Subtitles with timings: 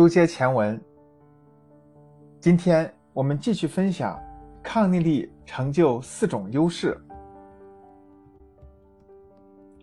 [0.00, 0.80] 书接前文，
[2.40, 4.18] 今天我们继续分享
[4.62, 6.98] 抗逆力成就四种优势。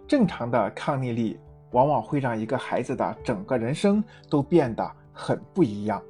[0.08, 6.02] 正常的抗逆力往往会让一个孩子的整个人生都变得很不一样。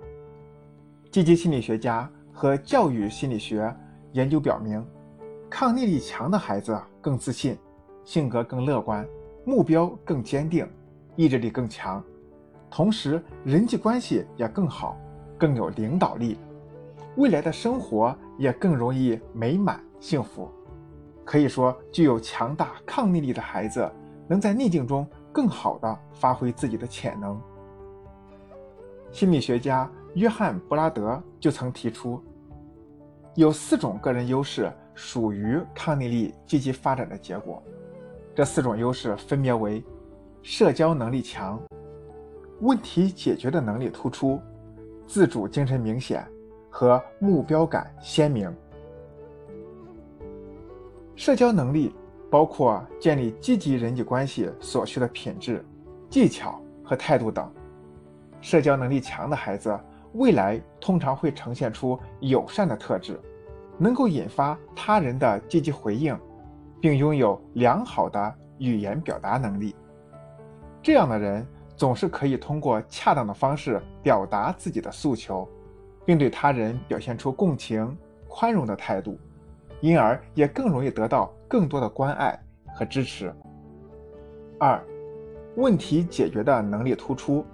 [1.12, 3.76] 积极心理学家和教育心理学
[4.14, 4.82] 研究表明，
[5.50, 7.58] 抗逆力强的孩子更自信，
[8.06, 9.06] 性格更乐观，
[9.44, 10.66] 目标更坚定，
[11.18, 12.02] 意志力更强。
[12.70, 14.98] 同时，人际关系也更好，
[15.38, 16.38] 更有领导力，
[17.16, 20.52] 未来的生活也更容易美满幸福。
[21.24, 23.90] 可以说，具有强大抗逆力的孩子，
[24.28, 27.42] 能在逆境中更好地发挥自己的潜能。
[29.12, 32.22] 心理学家约翰·布拉德就曾提出，
[33.36, 37.64] 有四种个人优势属于抗逆力积极发展的结果。
[38.36, 39.84] 这四种优势分别为：
[40.44, 41.60] 社交能力强。
[42.62, 44.42] 问题解决的能力突出，
[45.06, 46.28] 自主精神明显
[46.72, 48.52] 和目标感鲜明。
[51.16, 51.94] 社交能力
[52.32, 55.64] 包括建立积极人际关系所需的品质、
[56.10, 57.48] 技巧和态度等。
[58.42, 59.80] 社交能力强的孩子，
[60.14, 63.20] 未来通常会呈现出友善的特质，
[63.78, 66.18] 能够引发他人的积极回应，
[66.82, 69.76] 并拥有良好的语言表达能力。
[70.82, 71.46] 这样的人。
[71.78, 75.48] 总是可以通过恰当的方式表达自己的诉求，
[76.04, 77.96] 并对他人表现出共情、
[78.28, 79.16] 宽容的态度，
[79.80, 82.38] 因而也更容易得到更多的关爱
[82.74, 83.32] 和支持。
[84.60, 84.84] 二，
[85.56, 87.46] 问题解决的能力突出。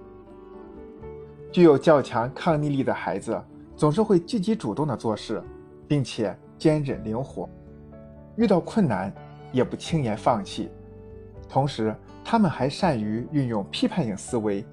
[1.52, 3.40] 具有较强抗逆力的孩子
[3.76, 5.44] 总是会积极主动的做事，
[5.86, 7.48] 并且坚韧灵活，
[8.38, 9.14] 遇到困难
[9.52, 10.72] 也不轻言放弃，
[11.50, 11.94] 同时。
[12.24, 14.66] 他们还善于运用批判性思维，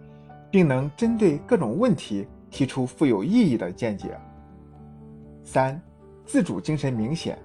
[0.50, 4.16] 并能针对各种问题提出富有意义的见解。
[5.42, 5.80] 三、
[6.24, 7.38] 自主精神明显。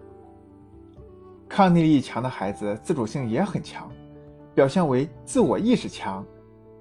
[1.47, 3.89] 抗逆力强的孩子自主性也很强，
[4.53, 6.25] 表现为自我意识强、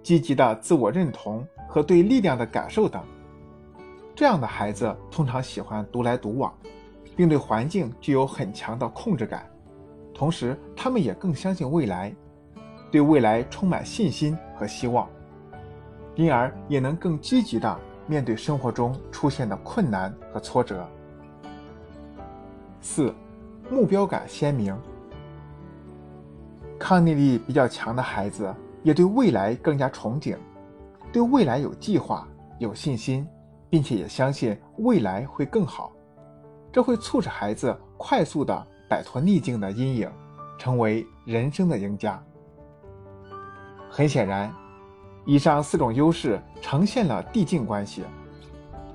[0.02, 3.02] 积极的自我认同和对力量的感受等。
[4.14, 6.52] 这样的孩子通常喜欢独来独往，
[7.16, 9.44] 并对环境具有很强的控制感，
[10.14, 12.14] 同时他们也更相信未来。
[12.94, 15.10] 对未来充满信心和希望，
[16.14, 20.88] 因而也能更积极地面对生活中出现的困难和挫折。
[22.80, 23.12] 四、
[23.68, 24.78] 目标感鲜明。
[26.78, 30.36] 抗逆力比较强的孩子也对未来更加憧憬，
[31.12, 32.28] 对未来有计划、
[32.60, 33.26] 有信心，
[33.68, 35.90] 并且也相信未来会更好。
[36.70, 40.08] 这会促使孩子快速地摆脱逆境的阴影，
[40.60, 42.22] 成为人生的赢家。
[43.96, 44.52] 很显然，
[45.24, 48.02] 以上四种优势呈现了递进关系。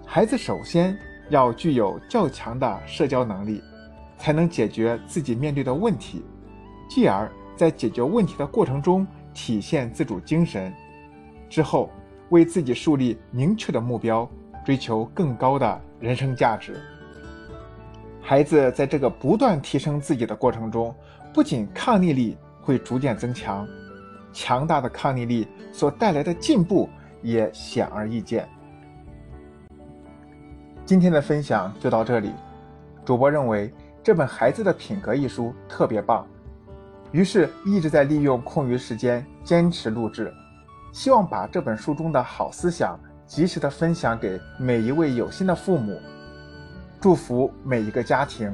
[0.05, 0.93] 孩子首先
[1.29, 3.63] 要具有较强的社交能力，
[4.17, 6.25] 才能解决自己面对的问题，
[6.89, 10.73] 继而在解决问题的过程中体现自主精神，
[11.49, 11.89] 之后
[12.27, 14.29] 为自己树立明确的目标，
[14.65, 16.75] 追求更高的人生价值。
[18.21, 20.93] 孩子在这个不断提升自己的过程中，
[21.33, 23.65] 不仅抗逆力会逐渐增强。
[24.31, 26.89] 强大的抗逆力所带来的进步
[27.21, 28.47] 也显而易见。
[30.85, 32.31] 今天的分享就到这里，
[33.05, 36.25] 主播认为这本《孩子的品格》一书特别棒，
[37.11, 40.33] 于是一直在利用空余时间坚持录制，
[40.91, 45.99] 希望把这本书中的好思想及时的分享给每一位有心的父母，
[46.99, 48.51] 祝福每一个家庭。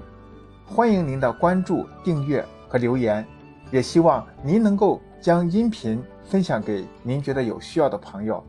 [0.66, 3.26] 欢迎您的关注、订阅和留言，
[3.72, 5.02] 也希望您能够。
[5.26, 8.44] 将音频分享给您觉得有需要的朋友，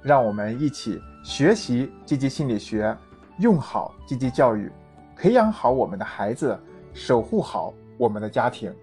[0.00, 2.96] 让我们一起学习积极心理学，
[3.40, 4.72] 用好积极教育，
[5.14, 6.58] 培养好我们的孩子，
[6.94, 8.74] 守护好我们的家庭。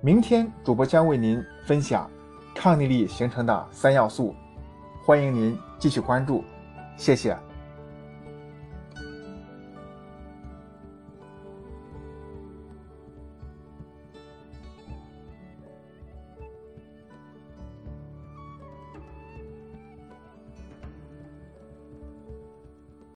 [0.00, 2.10] 明天主播将为您分享
[2.56, 4.34] 抗逆力形成的三要素，
[5.04, 6.42] 欢迎您继续关注，
[6.96, 7.38] 谢谢。